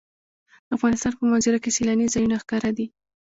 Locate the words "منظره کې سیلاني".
1.31-2.05